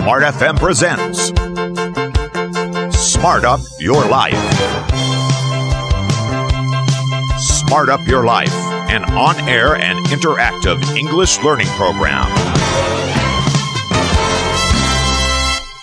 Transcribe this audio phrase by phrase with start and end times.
[0.00, 1.28] Smart FM presents
[2.98, 4.32] Smart Up Your Life.
[7.38, 8.54] Smart Up Your Life,
[8.88, 12.24] an on air and interactive English learning program.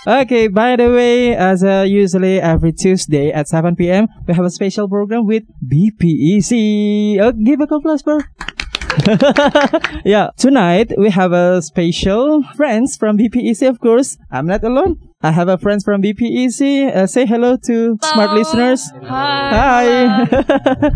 [0.08, 4.50] Okay, by the way, as uh, usually every Tuesday at 7 p.m., we have a
[4.50, 7.20] special program with BPEC.
[7.22, 8.22] Oh, give a applause, bro.
[10.06, 14.18] yeah, tonight we have a special friends from BPEC, of course.
[14.32, 14.98] I'm not alone.
[15.22, 16.96] I have a friends from BPEC.
[16.96, 18.90] Uh, say hello to smart listeners.
[19.04, 20.16] Hi.
[20.16, 20.92] Hi.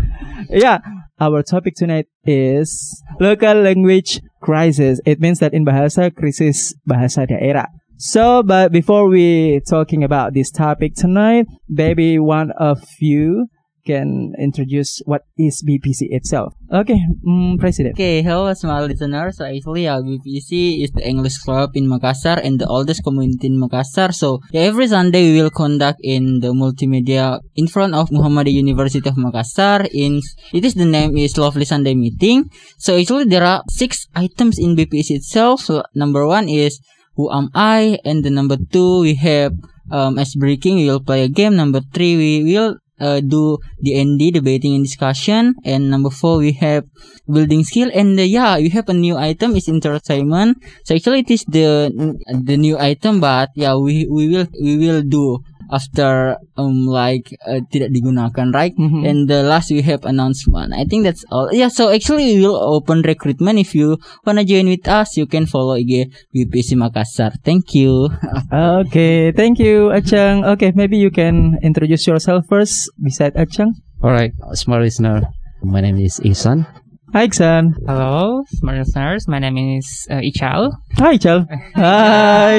[0.50, 0.78] yeah,
[1.20, 5.00] our topic tonight is local language crisis.
[5.06, 7.66] It means that in Bahasa, krisis bahasa daerah.
[7.98, 13.46] So, but before we talking about this topic tonight, maybe one of you
[13.84, 16.54] can introduce what is BPC itself.
[16.72, 17.94] Okay, mm, President.
[17.94, 19.36] Okay, hello smart listeners.
[19.36, 23.58] So actually, uh, BPC is the English club in Makassar and the oldest community in
[23.58, 24.14] Makassar.
[24.14, 29.08] So yeah, every Sunday we will conduct in the multimedia in front of Muhammadiyah University
[29.08, 29.86] of Makassar.
[29.92, 32.48] In it is the name is Lovely Sunday Meeting.
[32.78, 35.60] So actually there are six items in BPC itself.
[35.60, 36.80] So number one is
[37.16, 37.98] Who Am I?
[38.04, 39.52] And the number two we have
[39.90, 41.56] um, as breaking we will play a game.
[41.56, 45.54] Number three we will uh, do the ND debating and discussion.
[45.64, 46.84] And number four we have
[47.26, 47.90] building skill.
[47.92, 49.56] And uh, yeah we have a new item.
[49.56, 50.58] Is entertainment.
[50.84, 51.92] So actually it is the
[52.28, 55.40] the new item but yeah we we will we will do
[55.72, 59.08] after um like uh, tidak digunakan right Mhm.
[59.08, 62.60] and the last we have announcement i think that's all yeah so actually we will
[62.60, 63.96] open recruitment if you
[64.28, 68.12] wanna join with us you can follow IG BPC Makassar thank you
[68.52, 70.44] Okay, thank you, Achang.
[70.44, 73.72] Okay, maybe you can introduce yourself first beside Achang.
[74.04, 75.24] All right, smart listener.
[75.64, 76.66] My name is Isan.
[77.12, 77.76] Hi, Iksan.
[77.84, 79.28] Hello, smart listeners.
[79.28, 80.72] My name is uh, Ichal.
[80.96, 81.44] Hi, Chal.
[81.76, 82.56] Hi.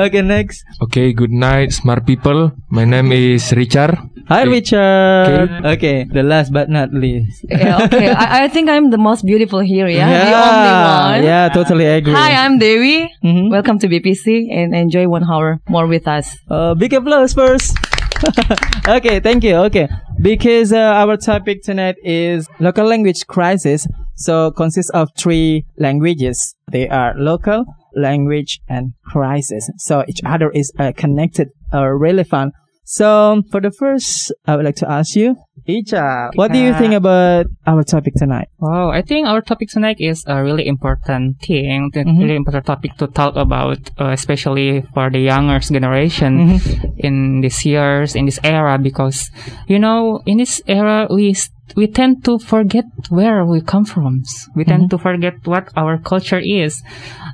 [0.08, 0.64] okay, next.
[0.80, 2.52] Okay, good night, smart people.
[2.72, 4.00] My name is Richard.
[4.32, 4.50] Hi, Okay.
[4.64, 5.48] Richard.
[5.76, 7.44] Okay, the last but not least.
[7.52, 8.08] Yeah, okay.
[8.16, 10.08] I, I think I'm the most beautiful here, yeah?
[10.08, 11.20] the only one.
[11.28, 12.16] Yeah, totally agree.
[12.16, 13.12] Hi, I'm Dewi.
[13.20, 13.50] Mhm.
[13.52, 16.32] Welcome to BPC and enjoy one hour more with us.
[16.48, 17.76] Uh, big applause first.
[18.88, 19.56] okay, thank you.
[19.68, 19.90] Okay,
[20.22, 23.86] because uh, our topic tonight is local language crisis.
[24.14, 26.54] So consists of three languages.
[26.70, 29.68] They are local language and crisis.
[29.78, 32.54] So each other is uh, connected or relevant.
[32.84, 35.36] So for the first, I would like to ask you,
[35.68, 38.48] Icha, what do you Uh, think about our topic tonight?
[38.58, 42.18] Wow, I think our topic tonight is a really important thing, Mhm.
[42.18, 46.94] really important topic to talk about, uh, especially for the younger generation Mhm.
[46.98, 49.30] in these years, in this era, because
[49.68, 54.20] you know, in this era, we s- we tend to forget where we come from.
[54.54, 56.82] We tend to forget what our culture is.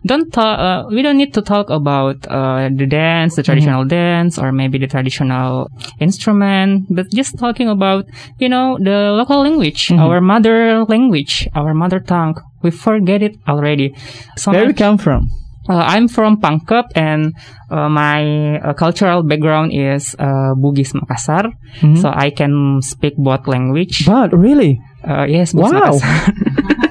[0.06, 0.54] Don't talk.
[0.60, 4.78] Uh, we don't need to talk about uh, the dance, the traditional dance, or maybe
[4.78, 5.66] the traditional
[5.98, 8.06] instrument, but just talking about
[8.38, 12.36] you know the local language, our mother language, our mother tongue.
[12.62, 13.94] We forget it already.
[14.36, 15.28] So Where much- come from?
[15.68, 17.34] uh, I'm from Pangkep and
[17.70, 21.52] uh, my uh, cultural background is uh, Bugis Makassar.
[21.84, 21.98] Mhm.
[22.00, 24.06] So I can speak both language.
[24.06, 25.94] But really, Uh, yes, Bugis Wow.
[25.94, 26.34] Makassar.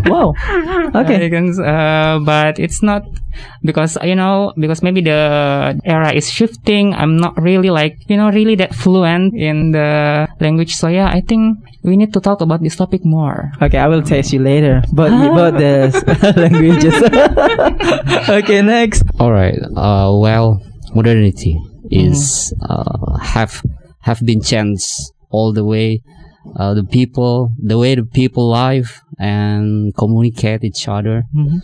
[0.09, 0.34] wow.
[0.95, 1.29] Okay.
[1.29, 3.03] Uh, but it's not
[3.63, 6.94] because you know because maybe the era is shifting.
[6.94, 10.75] I'm not really like you know really that fluent in the language.
[10.75, 13.51] So yeah, I think we need to talk about this topic more.
[13.62, 14.84] Okay, I will test you later.
[14.94, 15.91] But about the
[16.38, 16.96] languages.
[18.29, 19.03] okay, next.
[19.19, 19.57] All right.
[19.75, 20.62] Uh, well,
[20.94, 21.59] modernity
[21.91, 23.62] is uh, have
[24.01, 26.01] have been changed all the way.
[26.56, 31.59] Uh, the people, the way the people live and communicate each other, Mhm.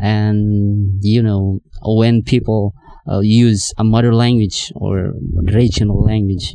[0.00, 0.40] and
[1.02, 2.72] you know when people
[3.10, 5.12] uh, use a mother language or
[5.50, 6.54] regional language,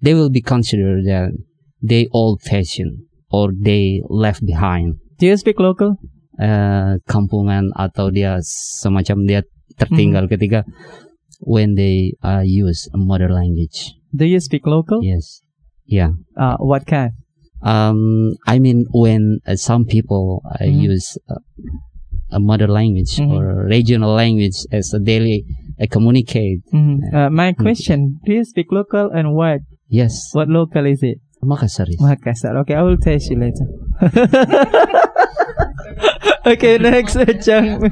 [0.00, 1.30] they will be considered that
[1.82, 4.96] they old fashioned or they left behind.
[5.18, 5.98] Do you speak local?
[6.40, 8.40] eh, kampungan atau dia
[8.80, 9.40] semacam dia
[9.76, 10.64] tertinggal ketika
[11.44, 13.92] when they uh, use a mother language.
[14.16, 15.04] Do you speak local?
[15.04, 15.44] Yes.
[15.90, 16.14] Yeah.
[16.38, 17.10] Uh, what kind?
[17.66, 20.80] Um, I mean, when uh, some people uh, Mhm.
[20.94, 21.42] use uh,
[22.30, 23.34] a mother language Mhm.
[23.34, 25.44] or regional language as a daily
[25.76, 26.62] uh, communicate.
[26.72, 27.10] Mhm.
[27.12, 29.60] Uh, my question: Do you speak local and what?
[29.90, 30.30] Yes.
[30.32, 31.18] What local is it?
[31.42, 31.88] Makassar.
[31.98, 32.54] Makassar.
[32.62, 33.66] Okay, I will test you later.
[36.46, 37.82] okay, next, Chang.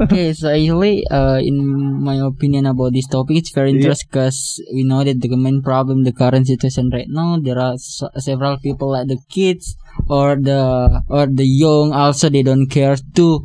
[0.00, 1.56] okay, so actually, uh, in
[2.02, 6.04] my opinion about this topic, it's very interesting because we know that the main problem,
[6.04, 9.76] the current situation right now, there are s- several people like the kids
[10.08, 13.40] or the or the young also they don't care to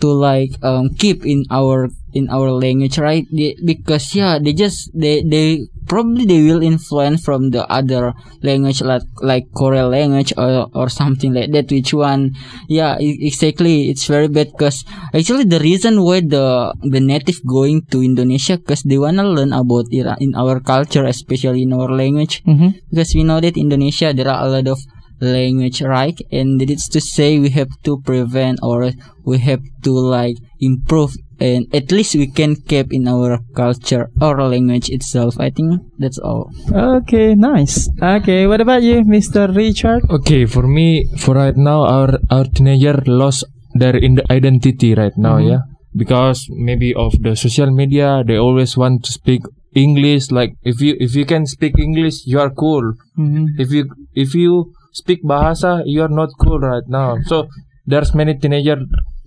[0.00, 3.26] to like um keep in our in our language, right?
[3.32, 8.12] They, because yeah, they just they they probably they will influence from the other
[8.42, 11.70] language like like Korean language or or something like that.
[11.70, 12.34] Which one?
[12.68, 13.90] Yeah, exactly.
[13.90, 14.84] It's very bad because
[15.14, 19.86] actually the reason why the the native going to Indonesia because they wanna learn about
[19.90, 22.42] it in our culture, especially in our language.
[22.46, 22.74] Mhm.
[22.90, 24.78] Because we know that Indonesia there are a lot of
[25.22, 28.90] language right and that is to say we have to prevent or
[29.24, 34.32] we have to like improve and at least we can keep in our culture or
[34.52, 37.76] language itself i think that's all Okay, nice.
[38.00, 39.42] Okay, what about you, Mr.
[39.54, 40.02] Richard?
[40.18, 40.86] Okay, for me,
[41.22, 43.44] for right now, our our teenager lost
[43.74, 45.48] their in the identity right now, Mhm.
[45.50, 45.62] yeah,
[46.02, 49.42] because maybe of the social media, they always want to speak
[49.84, 50.30] English.
[50.38, 52.84] Like if you if you can speak English, you are cool.
[53.18, 53.56] Mhm.
[53.58, 53.82] If you
[54.24, 54.72] if you
[55.02, 57.16] speak bahasa, you are not cool right now.
[57.30, 57.48] So
[57.88, 58.78] there's many teenager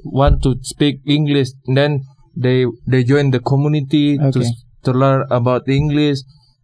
[0.05, 1.91] want to speak English, and then
[2.37, 4.45] they they join the community to Okay.
[4.45, 6.21] s- to learn about English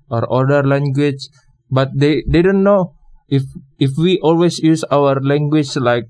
[0.09, 1.27] or other language,
[1.73, 2.93] but they they don't know
[3.27, 3.43] if
[3.79, 6.05] if we always use our language like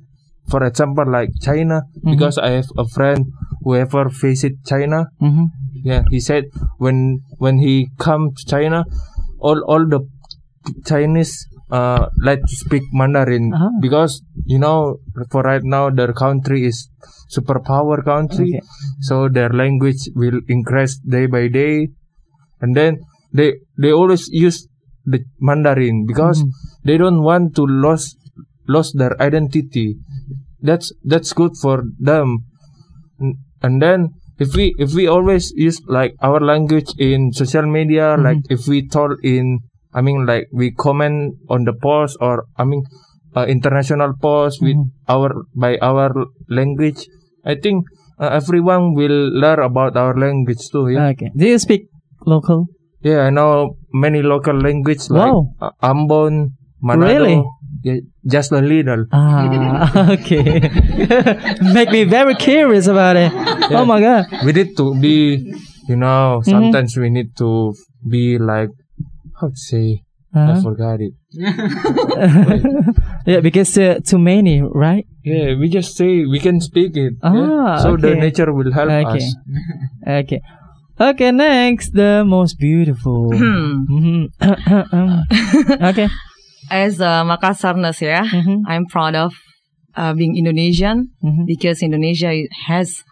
[0.50, 3.30] for example like China because I have a friend
[3.64, 5.54] who ever visit China Mhm.
[5.86, 6.50] yeah he said
[6.82, 8.84] when when he come to China
[9.40, 10.02] all all the
[10.86, 13.70] Chinese uh like to speak Mandarin Ah.
[13.82, 14.98] because you know
[15.30, 16.90] for right now their country is
[17.32, 18.60] superpower country.
[18.60, 18.62] Okay.
[19.02, 21.90] so their language will increase day by day.
[22.62, 23.00] And then
[23.34, 24.68] they they always use
[25.06, 26.86] the Mandarin because mm-hmm.
[26.86, 28.16] they don't want to lose
[28.68, 29.98] lose their identity.
[30.62, 32.46] That's that's good for them.
[33.62, 38.42] And then if we if we always use like our language in social media like
[38.42, 38.54] mm-hmm.
[38.54, 39.60] if we told in
[39.94, 42.82] i mean like we comment on the post or i mean
[43.36, 46.10] uh, international post with our by our
[46.50, 47.02] language
[47.46, 47.86] i think
[48.20, 51.30] uh, everyone will learn about our language too yeah Okay.
[51.36, 51.88] Do you speak
[52.26, 52.68] local?
[53.02, 55.56] yeah i know many local language like Wow.
[55.64, 57.38] uh, ambon manado Really?
[57.88, 58.00] yeah,
[58.34, 60.70] just a little Ah, okay.
[61.78, 63.32] Make me very curious about it.
[63.74, 64.26] Oh my god.
[64.46, 65.42] we need to be
[65.90, 66.52] you know Mm-hmm.
[66.54, 67.74] sometimes we need to
[68.14, 68.70] be like
[69.42, 70.62] how to say i Uh-huh.
[70.62, 71.14] forgot it
[73.26, 75.06] yeah, because uh, too many, right?
[75.24, 77.78] yeah we just say we can speak it Ah, yeah.
[77.84, 79.26] so the nature will help Okay.
[79.26, 79.36] us
[80.22, 80.42] Okay.
[81.02, 83.32] Okay, next, the most beautiful.
[83.34, 84.30] Mhm.
[85.90, 86.08] okay.
[86.70, 88.62] As a Makassarness, yeah, Mhm.
[88.68, 89.34] I'm proud of
[89.98, 91.46] uh, being Indonesian Mhm.
[91.46, 92.32] because Indonesia
[92.70, 93.04] has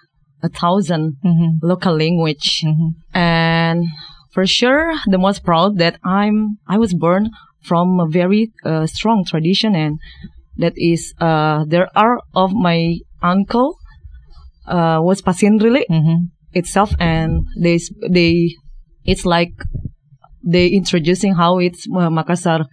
[0.44, 1.60] a thousand Mhm.
[1.62, 2.94] local language, Mhm.
[3.14, 3.84] and
[4.32, 7.30] for sure, the most proud that I'm I was born
[7.64, 10.00] from a very uh, strong tradition, and
[10.58, 13.76] that is uh, there are of my uncle
[14.68, 16.30] uh, was Pasindrili Mhm.
[16.54, 17.80] itself, and they
[18.10, 18.56] they
[19.06, 19.54] it's like
[20.44, 22.66] they introducing how it's uh, Makassar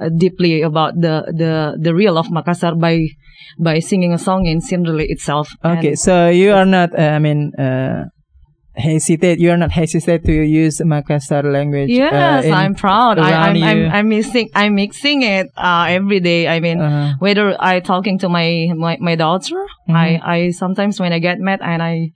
[0.00, 3.08] uh, deeply about the the the real of Makassar by
[3.58, 5.48] by singing a song in Sindrili itself.
[5.64, 8.04] Okay, And- so you are not, uh, I mean, uh,
[8.76, 9.38] hesitate.
[9.38, 11.90] You are not hesitate to use Makassar language.
[11.90, 13.18] Yes, uh, I'm proud.
[13.18, 13.92] I, around I'm, I'm.
[13.92, 16.48] I'm mixing I'm mixing it uh, every day.
[16.48, 17.14] I mean, Uh-huh.
[17.18, 19.56] whether I talking to my my, my daughter,
[19.88, 19.96] Mm-hmm.
[19.96, 22.10] I I sometimes when I get mad and I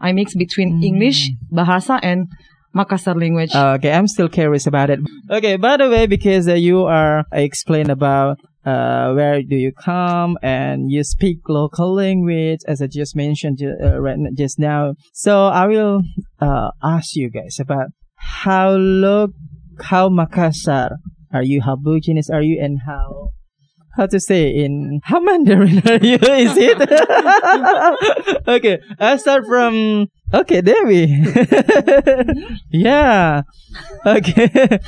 [0.00, 2.26] I mix between English, Bahasa, and
[2.74, 3.54] Makassar language.
[3.54, 4.98] Uh, okay, I'm still curious about it.
[5.30, 9.72] Okay, by the way, because uh, you are i explain about uh, where do you
[9.72, 14.94] come and you speak local language, as I just mentioned uh, right just now.
[15.12, 16.02] So I will
[16.40, 19.32] uh, ask you guys about how look
[19.80, 20.96] how Makassar
[21.32, 23.30] are you, how Buginese are you, and how
[23.96, 26.16] how to say in how Mandarin are you?
[26.16, 26.78] Is it?
[28.48, 31.24] okay, I start from okay, Dewi.
[32.70, 33.42] yeah.
[34.06, 34.78] Okay.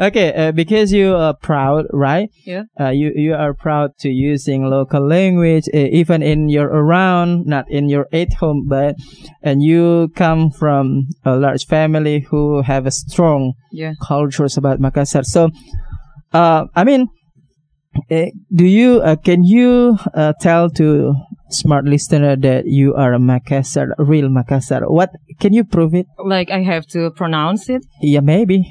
[0.00, 0.32] Okay.
[0.34, 2.30] Uh, because you are proud, right?
[2.44, 2.64] Yeah.
[2.78, 7.70] Uh, you you are proud to using local language, uh, even in your around, not
[7.70, 8.96] in your at home, but
[9.42, 13.92] and you come from a large family who have a strong yeah.
[14.02, 15.24] cultures about Makassar.
[15.24, 15.50] So,
[16.32, 17.08] uh, I mean,
[18.10, 21.14] uh, do you uh, can you uh, tell to
[21.50, 24.82] smart listener that you are a Makassar, a real Makassar?
[24.88, 26.06] What can you prove it?
[26.18, 27.82] Like I have to pronounce it.
[28.02, 28.62] Yeah, maybe.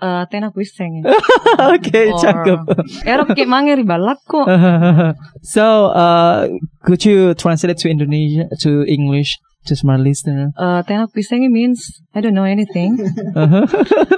[0.00, 1.06] Uh, tenak wiseng.
[1.78, 2.60] okay, Or- cakep.
[3.06, 4.42] Erok ki mangeri balakku.
[5.42, 6.48] so, uh,
[6.84, 10.50] could you translate to Indonesia to English to smart listener?
[10.58, 12.98] Uh, tenak pisang means I don't know anything.
[13.34, 13.66] Uh-huh.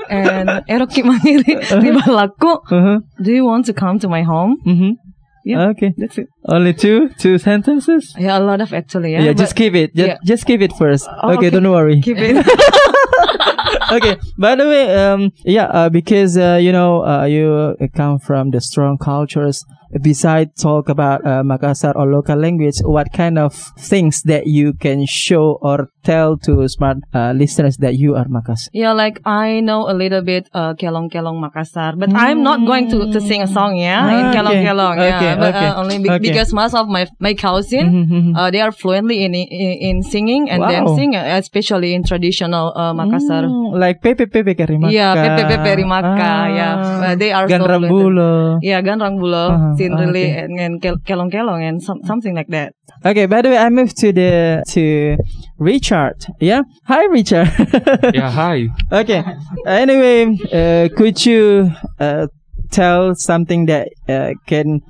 [0.08, 2.64] and erok ki mangeri di balakku.
[2.72, 2.98] Uh-huh.
[3.20, 4.56] Do you want to come to my home?
[4.64, 5.03] Mm-hmm.
[5.44, 5.92] Yeah, Okay.
[5.96, 6.28] that's it.
[6.48, 8.14] Only two two sentences.
[8.18, 9.12] Yeah, a lot of actually.
[9.12, 9.94] Yeah, Yeah, just keep it.
[9.94, 10.16] Just, yeah.
[10.24, 11.06] just keep it first.
[11.22, 11.50] Oh, okay, okay.
[11.50, 12.00] don't worry.
[12.00, 12.36] keep it.
[13.92, 14.16] okay.
[14.38, 18.60] By the way, um, yeah, uh, because uh, you know, uh, you come from the
[18.60, 19.64] strong cultures.
[20.02, 25.06] Besides talk about uh, Makassar or local language, what kind of things that you can
[25.06, 28.68] show or tell to smart uh, listeners that you are Makassar?
[28.72, 32.90] yeah, like I know a little bit uh, Kelong Kelong Makassar, but I'm not going
[32.92, 33.76] to, to sing a song.
[33.76, 34.64] Yeah, Ah, in Kelong okay.
[34.68, 34.94] Kelong.
[35.00, 36.20] Yeah, Okay, but okay, uh, only be- okay.
[36.28, 37.84] because most of my my cousin.
[38.04, 38.36] Mhm.
[38.36, 40.70] Uh, they are fluently in, in in singing and Wow.
[40.70, 43.44] dancing, uh, especially in traditional uh, Makassar.
[43.48, 44.92] Mm, like Pepe Pepe Karimaka.
[44.92, 46.30] Yeah, Pepe Pepe Rimaka.
[46.52, 47.04] yeah, Ah.
[47.10, 48.60] Uh, they are Gan so fluent.
[48.62, 50.40] Yeah, Ganrang Bulo, Uh-huh, Sindrili, okay.
[50.44, 52.72] and, and Kel- Kelong Kelong, and some, something like that.
[53.04, 55.16] Okay, by the way, I moved to the to
[55.58, 56.24] Richard.
[56.40, 57.48] Yeah, hi Richard.
[58.14, 58.68] yeah, hi.
[58.90, 59.22] okay.
[59.66, 62.28] Anyway, uh, could you uh,
[62.72, 64.80] tell something that uh, can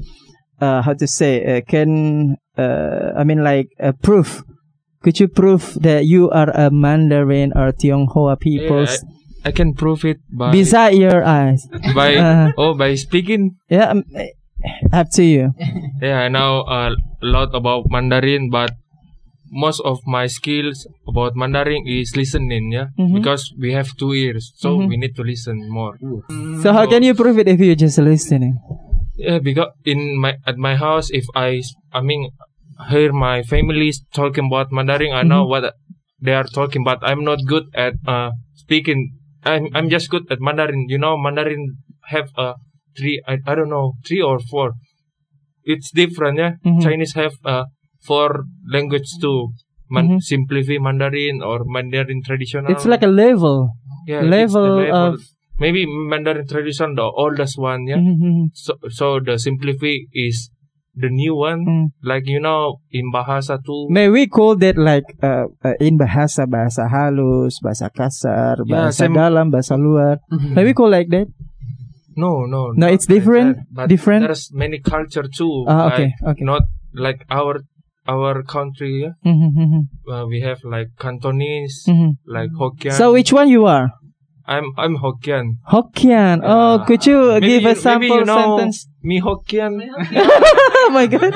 [0.61, 4.43] uh, how to say uh, can uh, I mean like uh, proof?
[5.03, 8.97] Could you prove that you are a Mandarin or Tionghoa people Yeah,
[9.45, 11.67] I can prove it by beside your eyes?
[11.95, 12.53] by Uh-huh.
[12.57, 13.57] oh by speaking.
[13.69, 14.05] Yeah, um,
[14.93, 15.53] up to you.
[16.01, 18.73] Yeah, I know a lot about Mandarin, but
[19.51, 22.73] most of my skills about Mandarin is listening.
[22.73, 23.15] Yeah, Mhm.
[23.21, 24.89] because we have two ears, so Mhm.
[24.89, 25.95] we need to listen more.
[26.63, 28.59] So how can you prove it if you're just listening?
[29.17, 31.63] Yeah, because in my at my house, if I
[31.95, 32.35] I mean
[32.91, 35.71] hear my family talking about Mandarin, I know what
[36.19, 39.15] they are talking, but I'm not good at uh speaking.
[39.47, 40.89] I'm I'm just good at Mandarin.
[40.91, 41.79] You know, Mandarin
[42.11, 42.59] have uh
[42.97, 44.73] three I, I don't know three or four.
[45.65, 46.53] It's different, yeah.
[46.65, 46.83] Mhm.
[46.83, 47.65] Chinese have uh
[48.05, 49.53] four language too.
[49.91, 50.21] Man- Mhm.
[50.23, 52.71] Simplify Mandarin or Mandarin traditional.
[52.73, 53.69] It's like a level.
[54.07, 55.21] yeah, the level of-
[55.59, 58.53] maybe Mandarin tradition the oldest one, yeah Mhm.
[58.53, 60.51] so so the simplify is
[60.95, 61.87] the new one Mm.
[62.11, 66.45] like you know in bahasa too May we call that like uh, uh, in bahasa
[66.47, 69.17] bahasa halus, bahasa kasar, Yeah, bahasa same.
[69.17, 70.21] dalam, bahasa luar.
[70.55, 71.33] May we call like that?
[72.17, 73.57] No no No, not it's like different?
[73.57, 74.23] that, but Different?
[74.27, 76.45] there's many culture too Ah, like okay, okay.
[76.45, 76.63] not
[76.95, 77.63] like our
[78.07, 79.15] our country yeah?
[79.25, 79.81] Mhm, mhm,
[80.13, 82.17] uh, we have like Cantonese mhm.
[82.27, 83.91] like Hokkien So which one you are?
[84.47, 86.45] I'm I'm Hokkien Hokkien.
[86.45, 88.79] Oh, could you Maybe give a you- maybe sample you know sentence?
[89.03, 89.81] me Hokkien
[90.85, 91.33] oh my god.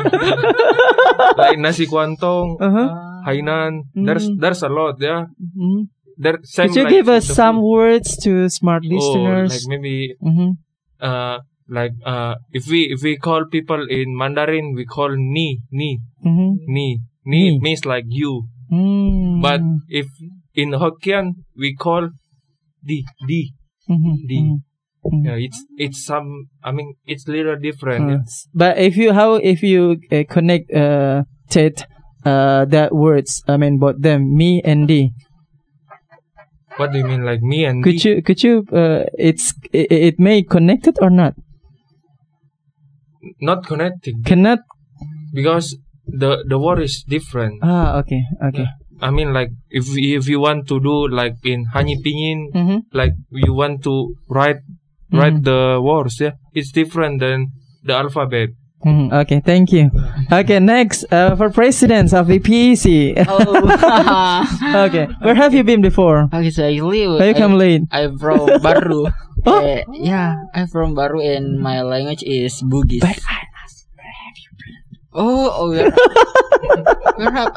[1.40, 2.88] like nasi kuantong uh-huh.
[3.26, 4.36] Hainan there's Mm.
[4.40, 5.88] there's a lot yeah Mhm.
[6.20, 7.72] there same Could you like give us some food.
[7.72, 9.50] words to smart oh, listeners?
[9.56, 10.60] like maybe Mhm.
[11.00, 11.38] Uh
[11.68, 16.56] like uh if we if we call people in Mandarin we call ni ni Mhm.
[16.66, 17.58] ni Ni.
[17.60, 19.40] means like you Mm.
[19.40, 20.06] but if
[20.54, 22.10] in Hokkien we call
[22.84, 23.52] di di
[23.88, 24.56] Mhm, di mhm,
[25.08, 25.24] mhm.
[25.24, 28.48] yeah it's it's some I mean it's little different Uh.
[28.52, 31.80] But if you how if you uh, connect uh ted
[32.28, 35.12] uh that words I mean both them me and D
[36.78, 38.08] what do you mean like me and could di?
[38.08, 41.34] you could you uh it's it, it may connect it or not?
[43.40, 44.22] Not connecting.
[44.24, 44.60] Cannot.
[45.34, 47.60] Because the the word is different.
[47.62, 48.66] Ah okay okay.
[49.00, 52.78] I mean like if if you want to do like in Hanyu Pinyin mm-hmm.
[52.92, 54.62] like you want to write
[55.12, 57.48] write the words yeah it's different than
[57.82, 58.50] the alphabet
[58.86, 59.90] Mhm, okay thank you
[60.30, 64.84] okay next uh, for presidents of the PEC Oh.
[64.86, 68.18] okay where have you been before okay, so actually, why you I, come late I'm
[68.18, 69.10] from Barru.
[69.46, 69.62] Oh.
[69.64, 73.00] Eh, yeah, I'm from Barru and my language is Bugis.
[73.00, 73.22] But
[75.14, 75.90] Oh, oh, where,
[77.16, 77.52] where have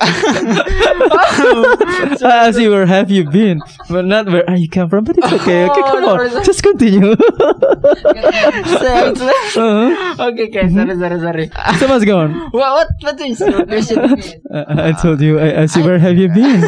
[2.23, 5.27] I see where have you been but not where are you come from but it's
[5.33, 7.11] okay okay come on just continue
[9.11, 10.15] uh-huh.
[10.31, 11.51] okay, okay, sorry, sorry, sorry.
[11.77, 13.99] so what's going What, what, what is your question?
[14.51, 15.39] Uh, I told you.
[15.39, 15.81] I, I see.
[15.81, 16.61] Where have you been?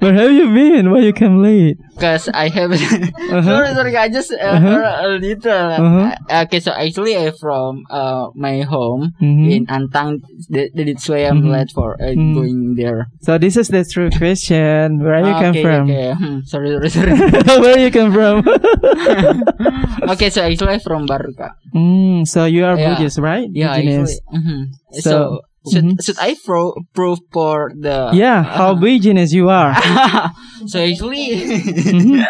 [0.00, 0.90] where have you been?
[0.90, 1.78] Why you come late?
[1.94, 2.72] Because I have.
[2.72, 3.42] Uh-huh.
[3.42, 5.00] Sorry, sorry, I just uh, Uh-huh.
[5.02, 5.52] a little.
[5.52, 6.16] Uh-huh.
[6.48, 9.46] Okay, so actually, I'm from uh my home Mhm.
[9.52, 10.20] in Antang.
[10.50, 11.50] That, that's why I'm Mhm.
[11.52, 12.34] late for uh, Mhm.
[12.34, 13.06] going there.
[13.22, 14.98] So this is the true question.
[15.02, 15.82] Where you come from?
[15.90, 17.14] Okay, hmm, sorry, sorry, sorry.
[17.62, 18.42] where you come from?
[20.12, 21.54] okay, so actually, I'm from Baruka.
[21.74, 22.94] mm, so you are Yeah.
[22.96, 23.48] Buddhist, right?
[23.52, 24.18] Yeah, actually.
[24.32, 24.60] mhm.
[24.92, 25.40] So- So,
[25.70, 26.02] should, mhm.
[26.02, 28.10] should I pro- prove for the?
[28.12, 29.74] Yeah, how indigenous you are.
[30.66, 31.28] so actually,
[31.92, 32.24] Mhm.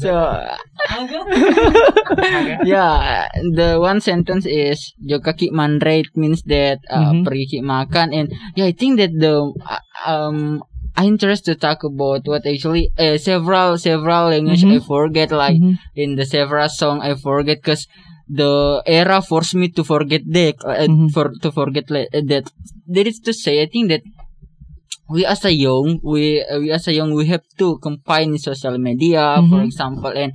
[0.00, 0.12] so
[2.64, 7.24] yeah, the one sentence is Jokaki Mandrait means that uh, Mhm.
[7.26, 10.62] pergi makan and yeah, I think that the uh, um
[10.92, 14.76] I interest to talk about what actually uh, several several language Mhm.
[14.76, 15.80] I forget like Mhm.
[15.96, 17.88] in the several song I forget because
[18.40, 21.08] the era forced me to forget that uh, Mhm.
[21.14, 22.44] for to forget uh, that
[22.94, 24.02] that is to say I think that
[25.12, 28.76] we as a young we uh, we as a young we have to combine social
[28.78, 29.68] media for Mhm.
[29.68, 30.32] example and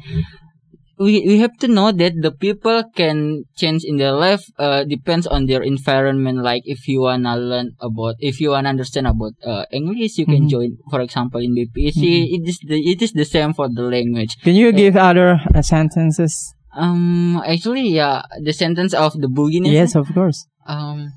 [0.99, 5.25] we we have to know that the people can change in their life uh, depends
[5.29, 9.63] on their environment like if you wanna learn about if you wanna understand about uh,
[9.71, 10.49] english you can Mhm.
[10.49, 12.33] join for example in bpc Mhm.
[12.35, 15.61] it is the it is the same for the language Can you give other uh,
[15.61, 16.56] sentences?
[16.77, 20.45] Um actually yeah the sentence of the beginning Yes, of course.
[20.69, 21.09] um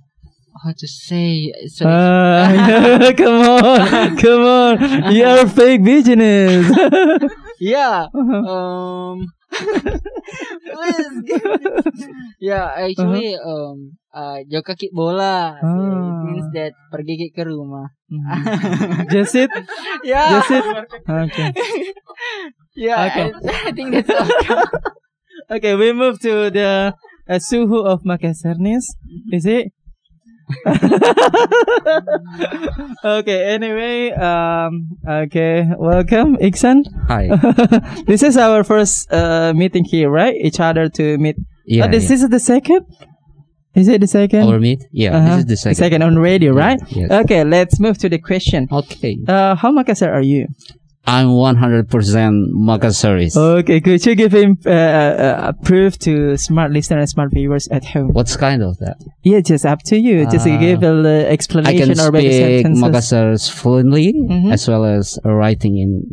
[0.64, 4.74] how to say so Uh, come on, come on.
[5.14, 6.68] You're fake business.
[7.60, 9.24] yeah um
[10.74, 11.16] please
[12.40, 16.22] yeah actually um uh jauh kaki bola So, it Ah.
[16.24, 17.90] means that pergi ke rumah
[19.10, 19.50] Just it.
[20.04, 20.64] yeah Just it.
[21.06, 21.48] Okay.
[22.74, 23.26] yeah Okay.
[23.34, 24.28] I, I think that's all
[25.48, 26.94] Okay, we move to the
[27.28, 28.84] uh, suhu of Makassarnis.
[29.32, 29.72] Is it?
[33.04, 33.44] okay.
[33.54, 35.66] Anyway, um, okay.
[35.78, 36.82] Welcome, Iksan.
[37.08, 37.28] Hi.
[38.06, 40.34] this is our first uh, meeting here, right?
[40.34, 41.36] Each other to meet.
[41.66, 41.84] Yeah.
[41.86, 42.14] Oh, this yeah.
[42.16, 42.84] is the second.
[43.76, 44.48] Is it the second?
[44.48, 44.82] Our meet?
[44.90, 45.28] Yeah, Uh-huh.
[45.28, 45.74] this is the second.
[45.76, 46.80] second on radio, right?
[46.88, 47.10] Yes.
[47.10, 48.66] Okay, let's move to the question.
[48.72, 49.16] Okay.
[49.28, 50.48] Uh, how Makassar are you?
[51.06, 51.88] I'm 100%
[52.54, 53.36] Makassaris.
[53.36, 57.66] Okay, could you give him uh, uh, a proof to smart listeners and smart viewers
[57.68, 58.12] at home?
[58.12, 58.96] What's kind of that?
[59.24, 60.24] Yeah, just up to you.
[60.30, 62.84] Just Uh, give a little I can explanation or maybe speak sentences.
[62.84, 64.52] Makassar's fluently Mhm.
[64.52, 66.04] as well as writing in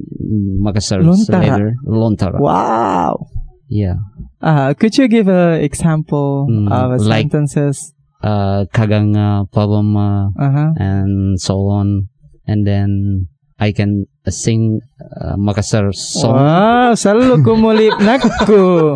[0.63, 1.41] Makassar's Lontara.
[1.51, 1.73] letter.
[1.85, 2.39] Lontara.
[2.39, 3.27] Wow.
[3.67, 3.95] Yeah.
[4.41, 7.93] Uh, could you give an example Mm, of a like- sentences?
[8.23, 10.71] Uh, Kaganga, Pabama, Uh-huh.
[10.79, 12.07] and so on.
[12.47, 13.27] And then
[13.57, 16.37] I can uh, sing uh, Makassar song.
[16.37, 18.93] Wow, selalu kumulip nakku.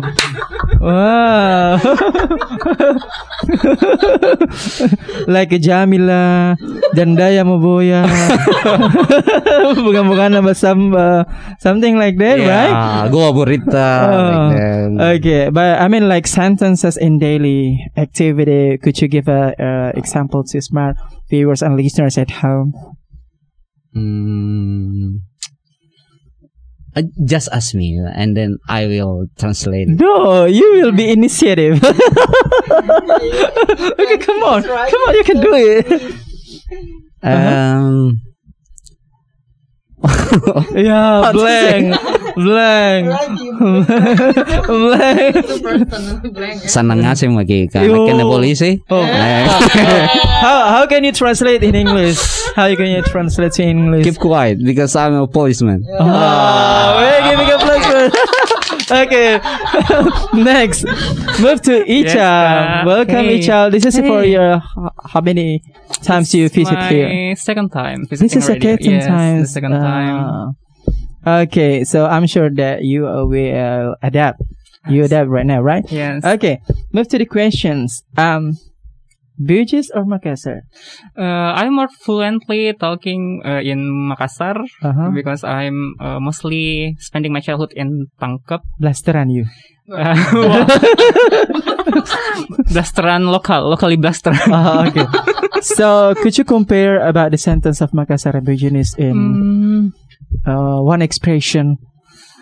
[0.78, 1.82] Wow.
[5.26, 6.54] like Jamila,
[6.94, 8.06] Jandaya Maboya.
[9.82, 11.26] Bukan-bukan nama samba.
[11.58, 12.70] Something like that, right?
[12.70, 13.90] Yeah, Goa Burita.
[14.06, 14.46] Oh,
[14.94, 15.18] like.
[15.18, 18.78] Okay, but I mean like sentences in daily activity.
[18.78, 20.94] Could you give a uh, example to smart
[21.26, 22.91] viewers and listeners at home?
[23.96, 25.20] Mm,
[26.96, 29.88] uh, just ask me, and then I will translate.
[29.88, 31.82] No, you will be initiative.
[31.84, 31.96] okay,
[34.18, 36.14] come on, come on, you can do it.
[37.22, 38.20] Um,
[40.74, 41.94] Yeah, blank,
[42.34, 43.04] blank,
[44.66, 45.36] blank.
[46.66, 47.78] Sanang nga si magika.
[47.86, 47.94] Yo.
[48.02, 48.82] Nagka na polisi.
[48.90, 49.04] Oh.
[49.06, 49.46] Eh,
[50.42, 52.18] How how can you translate in English?
[52.58, 54.02] How you can you translate to English?
[54.10, 55.86] Keep quiet because I'm a policeman.
[56.02, 58.10] Ah, we're giving a plus one.
[58.90, 59.40] okay.
[60.34, 60.84] Next,
[61.40, 62.14] move to Icha.
[62.14, 63.38] Yes, uh, Welcome, hey.
[63.40, 63.70] Icha.
[63.70, 64.32] This is for Hey.
[64.32, 64.62] your
[65.04, 65.62] how many
[66.02, 67.34] times you visit here?
[67.36, 68.76] second time This is the radio.
[68.76, 69.40] second yes, time.
[69.42, 70.54] The second time.
[71.24, 71.42] Ah.
[71.42, 74.42] Okay, so I'm sure that you uh, will adapt.
[74.88, 75.84] You adapt right now, right?
[75.92, 76.24] Yes.
[76.24, 76.60] Okay,
[76.92, 78.02] move to the questions.
[78.16, 78.58] Um,
[79.42, 80.62] Bugis or Makassar?
[81.18, 85.10] Uh, I'm more fluently talking uh, in Makassar Uh-huh.
[85.10, 88.60] because I'm uh, mostly spending my childhood in Pangkep.
[88.80, 89.46] Blasteran you.
[89.92, 90.14] Uh,
[92.70, 94.38] blasteran lokal, locally blasteran.
[94.48, 95.04] Ah, okay.
[95.60, 99.84] so, could you compare about the sentence of Makassar and Bugis in Mm,
[100.46, 101.76] uh, one expression?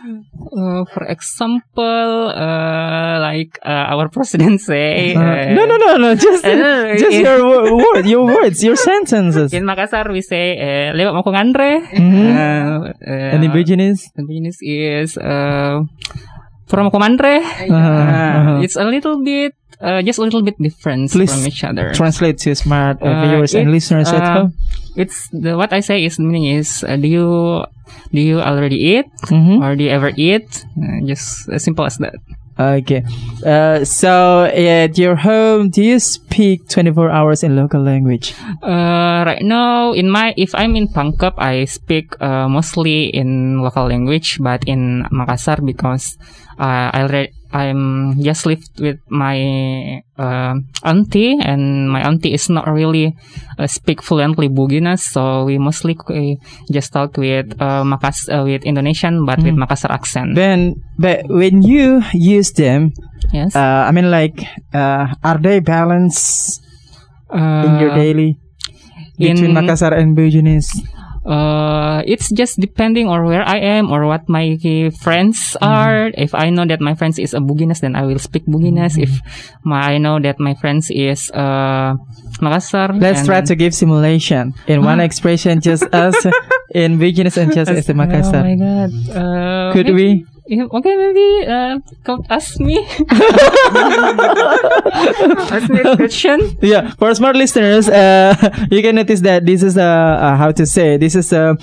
[0.01, 5.15] Uh, for example, uh, like uh, our president say.
[5.15, 6.15] Uh, uh, no, no, no, no.
[6.15, 9.53] Just, just in- your wo- word, your words, your sentences.
[9.53, 11.85] In Makassar, we say uh, lewat mau ngandre.
[11.93, 14.09] Uh, And in Bugis?
[14.17, 15.81] the business is uh,
[16.67, 17.43] from Komandre.
[17.43, 18.63] Uh-huh, uh-huh.
[18.65, 21.93] It's a little bit, uh, just a little bit different Please from each other.
[21.95, 24.55] Translate to smart viewers and listeners at home.
[25.01, 27.29] It's the what I say is meaning is uh, do you
[28.13, 29.65] do you already eat Mhm.
[29.65, 30.45] or do you ever eat?
[30.77, 32.21] Uh, just as simple as that.
[32.61, 33.01] Okay.
[33.41, 38.37] Uh, so at your home, do you speak 24 hours in local language?
[38.61, 43.89] Uh, right now, in my if I'm in Pangkep, I speak uh, mostly in local
[43.89, 46.21] language, but in Makassar because
[46.61, 52.71] uh, I already I'm just lived with my uh, auntie, and my auntie is not
[52.71, 53.17] really
[53.59, 56.39] uh, speak fluently Bugis, so we mostly uh,
[56.71, 60.35] just talk with uh, Makas uh, with Indonesian, but with Makassar accent.
[60.35, 62.93] Then, but when you use them,
[63.33, 64.39] yes, uh, I mean, like,
[64.73, 66.63] uh, are they balanced
[67.35, 68.39] uh, in your daily
[69.19, 70.71] between in- Makassar and Bugis?
[71.27, 74.57] Uh, it's just depending on where I am or what my
[75.01, 75.65] friends Mm-hmm.
[75.67, 76.11] are.
[76.17, 78.97] If I know that my friends is a Buginas, then I will speak Buginas.
[78.97, 79.03] Mm-hmm.
[79.05, 79.21] If
[79.65, 81.95] my, I know that my friends is uh,
[82.41, 86.17] Makassar, Let's try to give simulation in one expression, just us
[86.75, 88.45] in beginners and just as the Oh my Makassar.
[88.59, 88.91] god!
[89.13, 90.27] Uh, Could maybe- we?
[90.51, 92.75] Yeah, Okay, maybe uh, come ask me.
[95.55, 96.41] ask me a question.
[96.61, 98.35] yeah for smart listeners uh
[98.71, 99.83] you can notice that this is a
[100.27, 101.55] uh, how to say this is a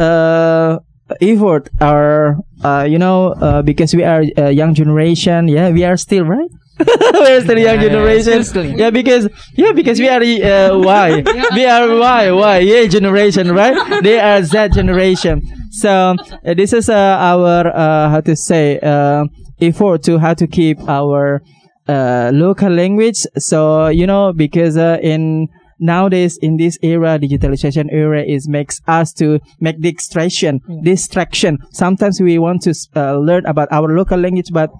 [0.00, 0.78] uh
[1.20, 5.46] effort or uh you know uh, because we are a young generation.
[5.48, 6.48] Yeah we are still right?
[7.12, 8.40] We're still young generation.
[8.78, 11.22] Yeah because yeah because we are uh, y.
[11.52, 13.76] We are why y yeah generation right?
[14.02, 19.24] They are z generation so uh, this is uh, our uh, how to say uh,
[19.60, 21.42] effort to how to keep our
[21.88, 23.26] uh, local language.
[23.38, 29.12] So you know, because uh, in nowadays in this era, digitalization era is makes us
[29.14, 31.58] to make distraction, distraction.
[31.72, 34.70] Sometimes we want to uh, learn about our local language, but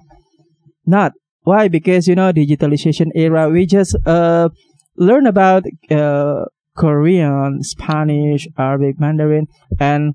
[0.85, 1.13] not.
[1.43, 1.67] Why?
[1.67, 4.49] Because you know, digitalization era, we just uh,
[4.95, 6.45] learn about uh,
[6.77, 9.47] Korean, Spanish, Arabic, Mandarin,
[9.79, 10.13] and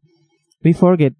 [0.66, 1.14] we forget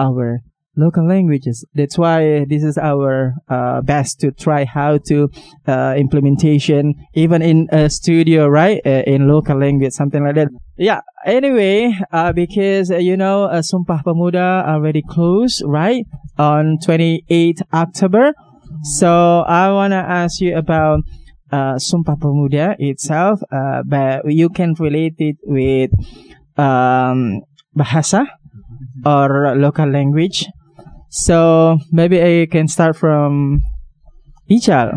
[0.00, 0.40] our
[0.76, 1.64] local languages.
[1.74, 5.28] That's why this is our uh, best to try how to
[5.68, 8.80] uh, implementation even in a studio, right?
[8.84, 10.48] Uh, in local language, something like that.
[10.78, 11.00] Yeah.
[11.26, 16.04] Anyway, uh, because uh, you know, uh, Sumpah Pemuda already closed, right?
[16.38, 18.32] On 28 October.
[18.84, 21.00] So I wanna ask you about
[21.52, 25.90] uh, Sumpah Pemuda itself, uh, but you can relate it with
[26.56, 27.40] um,
[27.76, 28.24] bahasa
[29.04, 30.46] or local language.
[31.10, 33.60] So maybe I can start from
[34.50, 34.94] Ichal.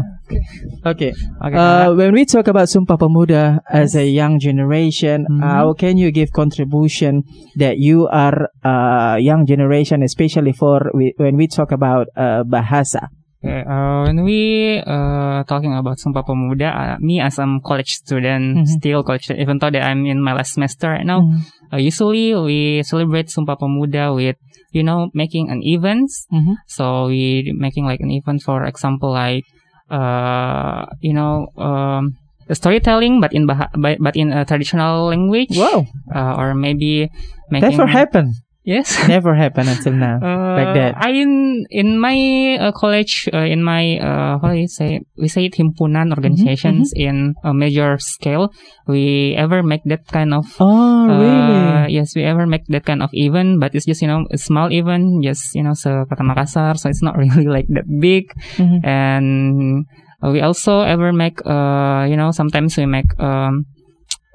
[0.85, 1.09] Okay.
[1.41, 1.57] Okay.
[1.57, 5.41] Uh, when we talk about Sumpah Pemuda as a young generation, Mhm.
[5.41, 7.25] how can you give contribution
[7.57, 13.09] that you are uh, young generation, especially for we, when we talk about uh, bahasa?
[13.39, 18.58] Okay, uh, when we uh, talking about Sumpah Pemuda, uh, me as a college student,
[18.60, 18.67] Mhm.
[18.67, 21.47] still college, student, even though that I'm in my last semester right now, Mhm.
[21.71, 24.36] uh, usually we celebrate Sumpah Pemuda with,
[24.75, 26.28] you know, making an events.
[26.36, 26.60] Mhm.
[26.67, 29.47] So we making like an event, for example, like,
[29.88, 32.19] uh, you know, um,
[32.52, 35.56] storytelling, but in bah- but but in a traditional language.
[35.56, 37.08] Wow, Uh, or maybe
[37.47, 37.71] making.
[37.78, 38.36] never happened.
[38.67, 38.91] Yes.
[39.08, 40.19] Never happened until now.
[40.60, 40.93] like that.
[41.00, 45.02] Uh, I in in my uh, college, uh, in my uh, how do you say?
[45.17, 48.52] We say it himpunan organizations Mm-hmm, in a major scale.
[48.86, 50.45] We ever make that kind of.
[50.60, 51.93] Oh, Uh, really?
[51.98, 54.69] yes, we ever make that kind of event, but it's just you know a small
[54.69, 58.30] event, just you know sekota Makassar, so it's not really like that big.
[58.60, 58.84] Mhm.
[58.86, 59.86] And
[60.22, 63.65] uh, we also ever make uh you know sometimes we make um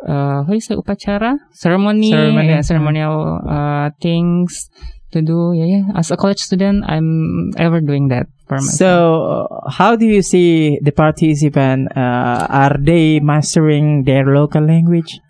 [0.06, 4.68] uh how you say upacara ceremony, Ceremony, yeah, ceremonial uh things
[5.12, 8.90] to do yeah, yeah as a college student i'm ever doing that for myself So,
[8.92, 11.88] uh, how do you see the participant?
[11.96, 15.20] Uh, are they mastering their local language?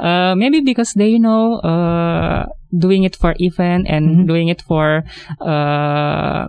[0.00, 4.26] uh maybe because they you know uh doing it for event and Mhm.
[4.26, 5.04] doing it for
[5.44, 6.48] uh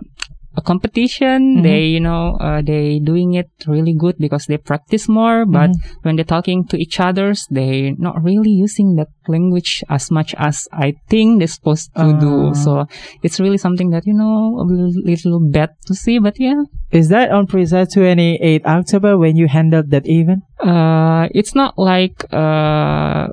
[0.56, 1.62] a competition Mhm.
[1.66, 5.70] they you know uh, they doing it really good because they practice more but
[6.02, 10.68] when they're talking to each others they not really using that language as much as
[10.72, 12.20] i think they're supposed to Ah.
[12.20, 12.86] do so
[13.26, 16.62] it's really something that you know a little, little bad to see but yeah
[16.94, 20.46] Is that on precise 28 October when you handled that event?
[20.62, 23.26] uh it's not like uh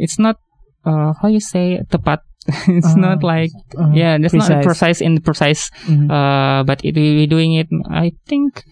[0.00, 0.40] it's not
[0.88, 2.24] uh how you say tepat
[2.68, 4.64] it's Ah, not like uh, yeah that's not precise.
[4.64, 6.10] precise in the precise Mhm.
[6.10, 8.64] uh but it, we we doing it i think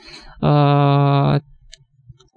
[0.43, 1.39] uh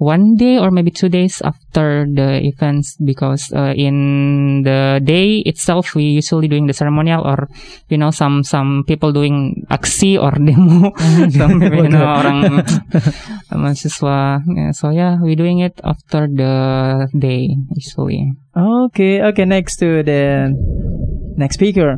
[0.03, 5.95] one day or maybe two days after the events because uh, in the day itself
[5.95, 7.47] we usually doing the ceremonial or
[7.87, 10.91] you know some some people doing aksi or demo.
[11.31, 12.65] Some maybe, you know orang
[13.53, 14.43] mahasiswa.
[14.43, 18.33] Yeah, so yeah we doing it after the day usually.
[18.57, 20.51] Okay, okay, next to the
[21.37, 21.97] next speaker.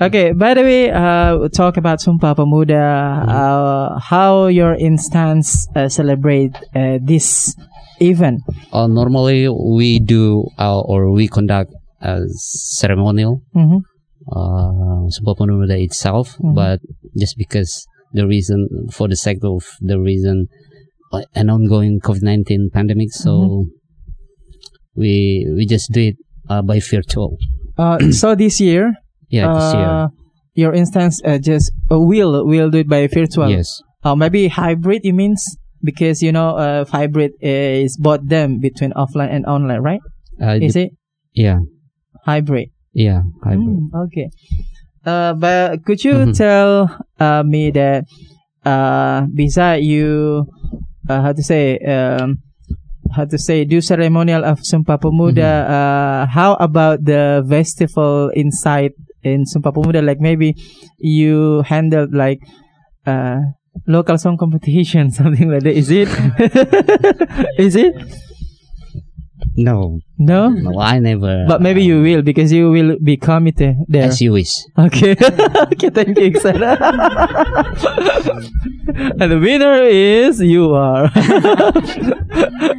[0.00, 5.88] Okay, by the way, uh, we'll talk about Sumpah Pemuda, uh, how your instance uh,
[5.88, 7.54] celebrate uh, this
[8.00, 8.40] event.
[8.72, 12.20] Uh, normally, we do uh, or we conduct a
[12.78, 13.80] ceremonial Mhm.
[14.32, 16.54] uh, Sumpah Pemuda itself, Mhm.
[16.54, 16.80] but
[17.18, 20.46] just because the reason, for the sake of the reason,
[21.12, 23.64] uh, an ongoing COVID nineteen pandemic, so
[24.96, 26.16] we we just do it
[26.48, 27.36] uh, by virtual.
[27.78, 28.94] Uh, so this year,
[29.28, 29.88] Yeah, this year.
[29.88, 30.08] uh,
[30.54, 33.50] your instance uh, just uh, will will do it by virtual.
[33.50, 33.82] Yes.
[34.04, 35.02] Uh, maybe hybrid.
[35.04, 35.42] You means
[35.82, 40.00] because you know uh, hybrid is both them between offline and online, right?
[40.40, 40.92] Uh, Is it
[41.34, 41.60] yeah.
[42.24, 42.70] hybrid?
[42.92, 43.76] Yeah, hybrid.
[43.76, 44.30] Mm, okay.
[45.04, 46.36] Uh, but could you Mhm.
[46.36, 46.88] tell
[47.20, 48.04] uh, me that
[48.64, 50.46] uh, beside you,
[51.08, 52.40] uh, how to say, um,
[53.14, 58.92] how to say, do ceremonial of Sumpah Pemuda, uh, how about the festival inside
[59.22, 60.02] in Sumpah Pemuda?
[60.02, 60.54] Like maybe
[60.98, 62.40] you handled like
[63.06, 63.40] uh,
[63.86, 65.74] local song competition, something like that.
[65.76, 66.08] Is it?
[67.58, 67.94] Is it?
[69.56, 70.48] No, No?
[70.50, 71.44] no, I never.
[71.48, 74.04] But maybe you will because you will be committee there.
[74.04, 74.64] As you wish.
[74.78, 75.12] Okay.
[75.72, 76.26] okay, thank you,
[79.20, 81.10] and the winner is you are.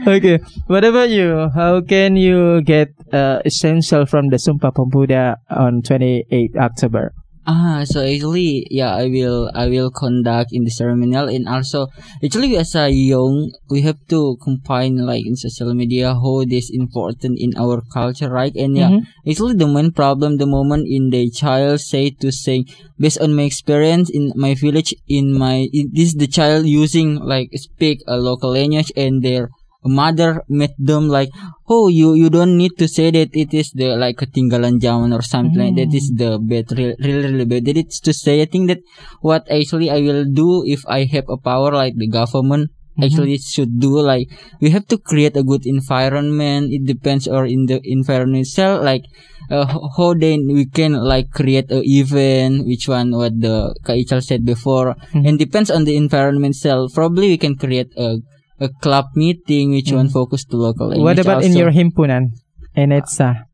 [0.07, 0.39] okay.
[0.67, 1.49] What about you?
[1.53, 7.13] How can you get uh, essential from the Sumpah Pemuda on 28 October?
[7.47, 11.87] Ah, so actually, yeah, I will, I will conduct in the ceremonial, and also,
[12.19, 17.39] actually, as a young, we have to combine like in social media how this important
[17.39, 18.51] in our culture, right?
[18.51, 19.07] And yeah, Mhm.
[19.23, 22.67] actually, the main problem, the moment in the child say to say,
[22.99, 28.03] based on my experience in my village, in my, this the child using like speak
[28.11, 29.55] a local language, and their
[29.87, 31.29] mother met them like,
[31.67, 35.21] oh, you you don't need to say that it is the like ketinggalan zaman or
[35.21, 37.65] something like that is the bad, really, really, bad.
[37.65, 38.79] That it's to say, I think that
[39.21, 43.79] what actually I will do if I have a power like the government actually should
[43.79, 44.25] do like
[44.59, 46.73] we have to create a good environment.
[46.73, 49.05] It depends or in the environment itself like.
[49.49, 49.63] Uh,
[49.95, 54.93] how then we can like create a event which one what the Kaichal said before
[55.13, 58.17] and depends on the environment itself probably we can create a
[58.59, 61.59] a club meeting which one focus to local What about in also.
[61.59, 62.33] your himpunan?
[62.75, 63.45] In ETSA?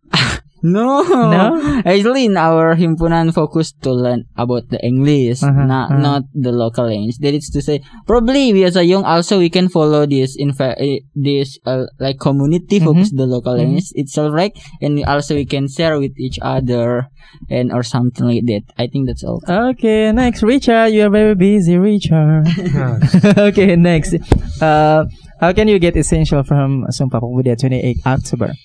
[0.64, 1.04] No.
[1.04, 1.60] No?
[1.86, 6.00] Actually, in our himpunan, focus to learn about the English, Uh-huh, not uh-huh.
[6.00, 7.20] not the local language.
[7.20, 10.56] That is to say, probably we as a young also we can follow this in
[10.56, 12.88] fa- eh, this uh, like community Mm-hmm.
[12.88, 14.56] focus the local language itself, right?
[14.80, 17.12] And also we can share with each other
[17.52, 18.64] and or something like that.
[18.80, 19.44] I think that's all.
[19.44, 20.96] Okay, next, Richard.
[20.96, 22.48] You are very busy, Richard.
[23.52, 24.16] Okay, next.
[24.64, 25.06] Uh,
[25.44, 28.56] how can you get essential from Sumpah Pemuda 28 October?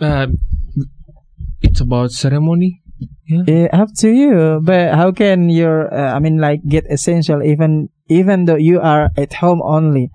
[0.00, 0.32] Uh,
[1.62, 2.82] it's about ceremony.
[3.28, 3.44] Yeah.
[3.48, 4.60] Eh, up to you.
[4.62, 9.10] But how can your, uh, I mean, like get essential even even though you are
[9.18, 10.10] at home only?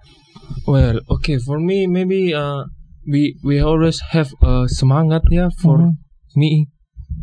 [0.66, 2.66] Well, okay, for me maybe uh
[3.06, 5.98] we we always have a semangat yeah for Mhm.
[6.38, 6.50] me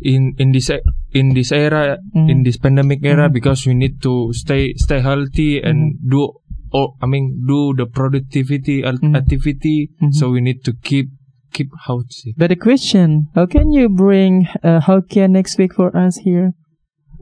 [0.03, 0.69] in in this
[1.11, 2.27] in this era Mhm.
[2.29, 3.33] in this pandemic era Mhm.
[3.33, 6.35] because we need to stay stay healthy and do
[6.71, 10.13] oh I mean do the productivity activity Mhm.
[10.13, 11.09] so we need to keep
[11.53, 15.73] keep how to say But the question, how can you bring uh, Hokkien next week
[15.73, 16.53] for us here?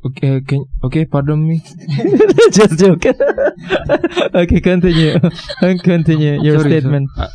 [0.06, 1.62] okay can okay pardon me
[2.52, 3.06] Just joke.
[4.36, 5.20] okay, continue.
[5.84, 7.10] continue your Sorry, statement.
[7.16, 7.30] sorry.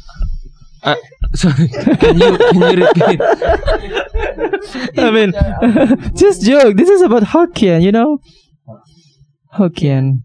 [0.83, 0.97] Uh, uh,
[1.35, 1.69] sorry
[2.01, 3.21] can you can you repeat
[4.99, 5.31] I mean,
[6.17, 6.77] just joke.
[6.77, 8.19] This is about Hokkien, you know?
[9.55, 10.23] Hokkien.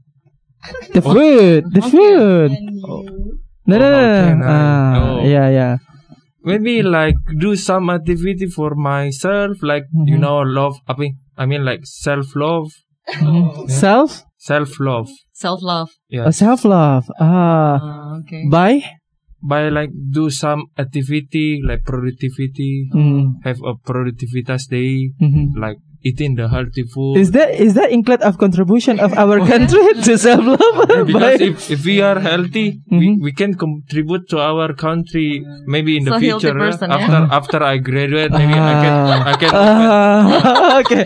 [0.94, 1.74] The food.
[1.74, 2.52] The food.
[3.68, 4.46] No, no, no, no.
[4.48, 5.24] Ah, oh.
[5.28, 5.78] yeah, yeah.
[6.50, 10.24] Maybe like do some activity for myself like you Mhm.
[10.26, 12.70] know love I mean I mean like self love
[13.68, 14.24] Self?
[14.38, 15.90] self love Self love.
[16.10, 17.06] yeah Oh, self love.
[17.20, 17.78] Ah.
[17.78, 18.44] Uh, okay.
[18.50, 18.82] By?
[19.38, 23.38] by like do some activity like productivity Mm.
[23.46, 25.54] have a productivitas day mhm.
[25.64, 29.94] like eating the healthy food Is that is that include of contribution of our country
[30.04, 31.08] to self love?
[31.08, 33.22] because if, if we are healthy we, Mhm.
[33.22, 36.66] we can contribute to our country maybe in the So healthy future yeah.
[36.66, 36.98] person, yeah.
[36.98, 38.96] after after I graduate maybe I can
[39.32, 41.04] I can Ah, okay.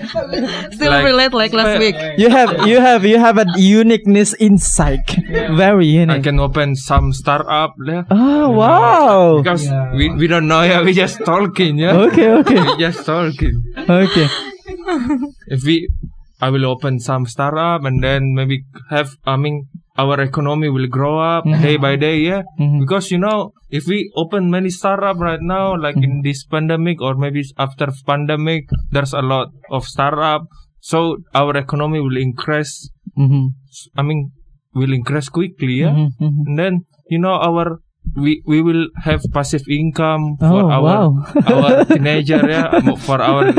[0.72, 1.96] Still Like- relate like last week.
[2.18, 5.08] You have you have you have a uniqueness insight.
[5.56, 6.18] Very unique.
[6.18, 8.04] I can open some startup yeah.
[8.12, 9.38] Oh wow.
[9.42, 12.60] because we, we don't know yeah we just talking yeah Okay, okay.
[12.68, 14.28] we just talking Okay.
[15.56, 15.88] if we
[16.42, 21.20] I will open some startup and then maybe have I mean our economy will grow
[21.22, 21.62] up Mhm.
[21.62, 22.80] day by day yeah Mhm.
[22.82, 26.18] because you know if we open many startup right now like Mm-hmm.
[26.18, 30.48] in this pandemic or maybe after pandemic there's a lot of startup
[30.82, 33.54] so our economy will increase Mhm.
[33.96, 34.32] I mean
[34.74, 36.42] will increase quickly yeah Mhm, mhm.
[36.48, 36.74] and then
[37.14, 37.78] you know our
[38.16, 41.08] we we will have passive income for Oh, our wow.
[41.48, 43.54] our teenager yeah for our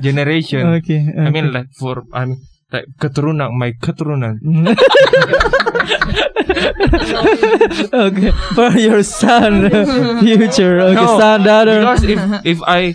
[0.00, 1.10] generation Okay.
[1.18, 2.40] I mean like for I mean
[2.72, 4.38] like keturunan my keturunan
[7.92, 8.30] okay.
[8.54, 9.68] For your son,
[10.22, 10.80] future.
[10.80, 11.80] Okay, No, son, daughter.
[11.80, 12.94] because if if I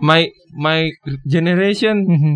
[0.00, 0.90] my my
[1.26, 2.34] generation Mhm.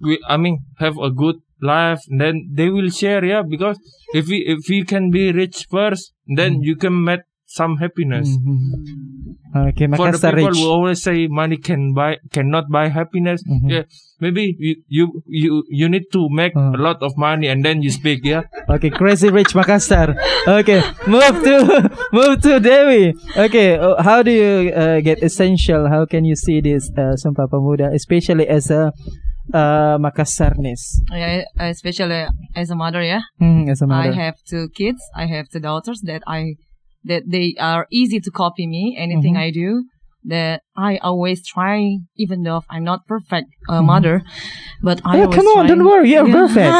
[0.00, 3.78] we I mean have a good life then they will share yeah because
[4.12, 6.68] if we if we can be rich first then Mm-hmm.
[6.68, 7.22] you can meet
[7.58, 8.28] some happiness.
[8.28, 9.38] Mhm.
[9.54, 10.58] Oke, For the Makassar people Rich.
[10.58, 13.70] who always say money can buy cannot buy happiness, Mhm.
[13.70, 13.84] yeah,
[14.18, 15.04] maybe you, you
[15.42, 16.74] you you need to make Uh.
[16.74, 18.42] a lot of money and then you speak, yeah.
[18.68, 20.08] Oke, Crazy Rich Makassar.
[20.48, 21.54] Okay, move to
[22.18, 23.14] move to Dewi.
[23.46, 25.86] Okay, uh, how do you uh, get essential?
[25.88, 28.90] How can you see this uh, Sumpah Pemuda, especially as a
[29.52, 33.22] uh, Makassarnese, Yeah, especially as a mother, yeah.
[33.38, 34.10] hmm, as a mother?
[34.10, 34.98] I have two kids.
[35.14, 36.56] I have two daughters that I
[37.04, 38.96] that they are easy to copy me.
[38.98, 39.46] Anything Mhm.
[39.46, 39.84] I do,
[40.26, 43.86] that I always try, even though I'm not perfect uh, Mhm.
[43.92, 44.22] mother,
[44.82, 45.68] but I Yeah, always come on, try.
[45.68, 46.40] don't worry, you're Yeah.
[46.40, 46.74] perfect.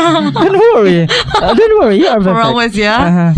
[0.49, 1.01] don't worry,
[1.45, 2.47] uh, don't worry, you are For perfect.
[2.49, 3.05] always, yeah.
[3.09, 3.33] Uh-huh.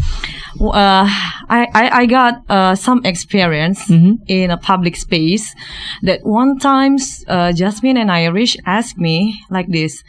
[0.59, 1.05] Uh,
[1.49, 4.25] I, I I got uh, some experience Mhm.
[4.27, 5.53] in a public space.
[6.03, 10.03] That one times uh, Jasmine and Irish asked me like this.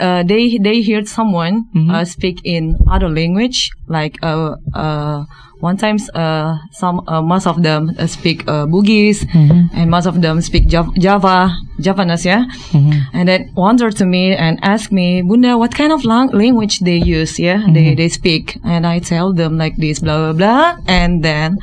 [0.00, 1.88] Uh, they they heard someone Mhm.
[1.90, 5.24] uh, speak in other language like uh, uh,
[5.62, 9.70] one times uh, some uh, most of them uh, speak uh, Bugis Mhm.
[9.78, 12.42] and most of them speak Jav- Java Javanese yeah?
[12.74, 12.92] Mhm.
[13.14, 16.98] and then wonder to me and ask me Bunda what kind of lang- language they
[16.98, 17.62] use yeah?
[17.74, 18.58] They they speak.
[18.66, 20.66] And I tell them like this blah blah blah.
[20.90, 21.58] And then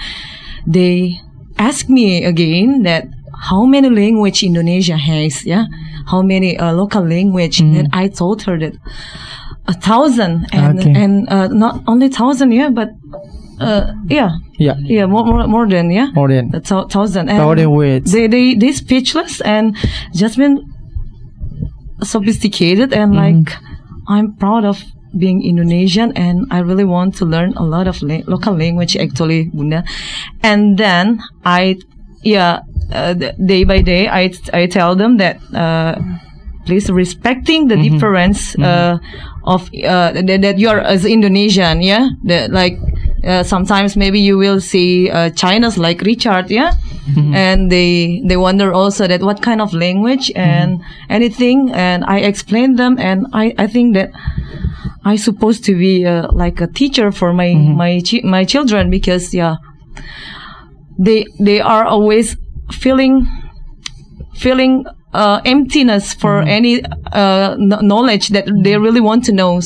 [0.64, 1.20] they
[1.60, 3.04] ask me again that
[3.52, 5.66] how many language Indonesia has yeah?
[6.08, 7.60] How many uh, local language?
[7.60, 8.74] And I told her that
[9.68, 10.94] a thousand and Okay.
[10.96, 12.90] and uh, not only thousand yeah but
[13.60, 14.32] uh, yeah.
[14.58, 16.08] Yeah, yeah more more, more than yeah.
[16.14, 16.54] More than.
[16.54, 17.30] A thou- thousand.
[17.30, 18.12] And thousand words.
[18.12, 19.76] they they they speechless and
[20.14, 20.66] just been
[22.04, 23.44] sophisticated and Mm-hmm.
[23.46, 23.54] like
[24.08, 24.82] I'm proud of
[25.18, 29.50] being Indonesian and I really want to learn a lot of la- local language actually
[29.54, 29.84] Bunda.
[30.44, 31.78] And then I
[32.24, 32.60] yeah
[32.92, 35.96] uh, day by day I I tell them that uh,
[36.66, 37.94] please respecting the Mm-hmm.
[37.96, 38.98] difference uh,
[39.46, 42.10] of uh, that, that you are as Indonesian yeah?
[42.26, 42.78] That like
[43.24, 46.74] uh, sometimes maybe you will see uh, China's like Richard yeah
[47.10, 47.34] Mm-hmm.
[47.34, 50.80] and they they wonder also that what kind of language and
[51.10, 54.12] anything and I explain them and I I think that
[55.04, 57.78] I supposed to be uh, like a teacher for my Mm-hmm.
[57.78, 59.56] my chi- my children because yeah
[61.00, 62.38] they they are always
[62.72, 63.26] feeling
[64.36, 66.58] feeling uh, emptiness for Mm-hmm.
[66.58, 69.60] any uh, kn- knowledge that they really want to know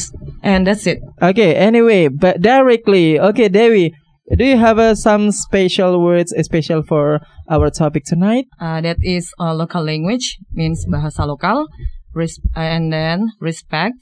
[0.43, 3.95] and that's it Okay, anyway, but directly, okay, Dewi,
[4.36, 8.45] do you have uh, some special words, special for our topic tonight?
[8.59, 11.63] uh, that is uh, local language means bahasa lokal
[12.12, 13.95] res- and then respect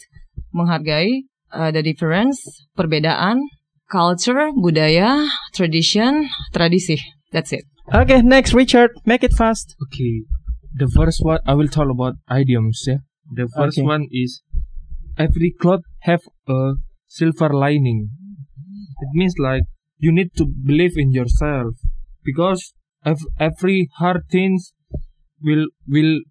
[0.53, 2.41] menghargai uh, the difference
[2.77, 3.45] perbedaan
[3.85, 6.97] culture budaya tradition tradisi
[7.31, 9.75] that's it Okay, next, Richard, make it fast.
[9.83, 10.23] Okay,
[10.73, 12.87] the first one I will talk about idioms.
[12.87, 13.83] Yeah, the first Okay.
[13.83, 14.39] one is
[15.19, 16.79] every cloth have a
[17.11, 18.07] silver lining.
[19.03, 19.67] It means like
[19.99, 21.75] you need to believe in yourself
[22.23, 22.71] because
[23.03, 24.71] ev- every hard things
[25.43, 26.23] will will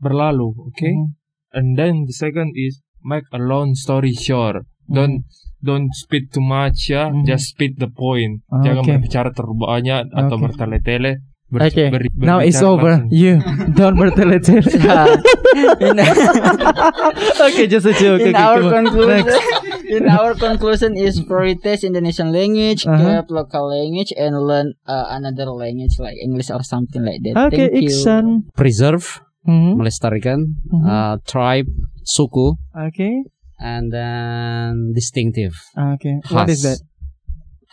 [0.00, 0.72] berlalu.
[0.72, 1.12] Okay, Mhm.
[1.52, 4.64] and then the second is make a long story short.
[4.88, 5.28] Don't
[5.60, 7.28] don't speak too much ya, Mhm.
[7.28, 8.40] just speak the point.
[8.48, 8.94] Ah, Jangan okay.
[8.96, 10.44] berbicara terlalu banyak atau Okay.
[10.48, 11.12] bertele-tele.
[11.50, 13.08] Ber- Okay, ber- now it's over.
[13.08, 13.08] langsung.
[13.08, 13.40] You
[13.72, 14.68] don't bertele-tele.
[15.80, 15.96] in,
[17.48, 18.20] okay, just a joke.
[18.20, 19.40] in okay, our conclusion, Next.
[19.96, 23.00] in our conclusion is prioritize Indonesian language, Uh-huh.
[23.24, 27.48] keep local language, and learn uh, another language like English or something like that.
[27.48, 27.96] Okay, Thank you.
[27.96, 28.24] Iksan.
[28.52, 29.80] Preserve, Mhm.
[29.80, 30.84] melestarikan, Mhm.
[30.84, 31.72] uh, tribe,
[32.04, 33.24] suku, Okay,
[33.56, 35.56] and then distinctive.
[35.96, 36.20] okay.
[36.28, 36.76] What is that?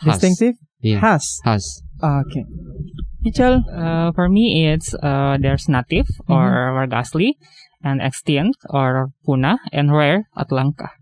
[0.00, 0.08] Khas.
[0.16, 0.54] Distinctive?
[0.80, 1.00] Yeah.
[1.04, 1.24] Has.
[1.44, 1.84] Khas.
[2.00, 2.44] Okay.
[3.26, 3.66] Ichal.
[3.66, 7.34] Uh, for me, it's uh, there's native or Wargasli,
[7.82, 10.94] and extinct or Puna, and rare at Langka.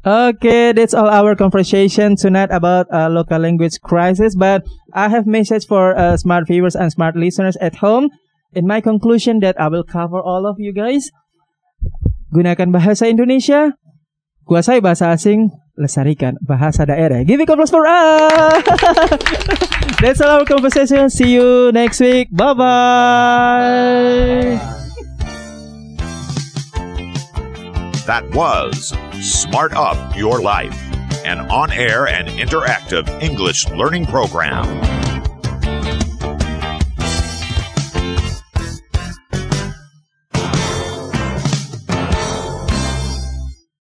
[0.00, 4.32] Okay, that's all our conversation tonight about uh, local language crisis.
[4.32, 4.64] But
[4.96, 8.08] I have message for uh, smart viewers and smart listeners at home.
[8.52, 11.12] In my conclusion, that I will cover all of you guys.
[12.32, 13.76] Gunakan bahasa Indonesia,
[14.48, 17.24] kuasai bahasa asing, lestarikan bahasa daerah.
[17.24, 18.60] Give it applause for us.
[20.04, 21.08] that's all our conversation.
[21.08, 22.28] See you next week.
[22.28, 24.60] Bye bye.
[28.04, 28.92] That was
[29.24, 30.76] Smart Up Your Life,
[31.24, 34.66] an on air and interactive English learning program.